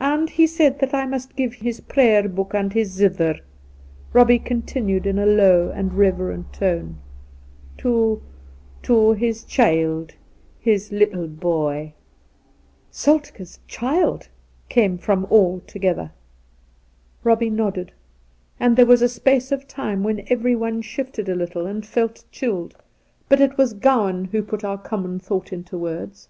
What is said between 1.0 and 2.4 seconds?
must give his Prayer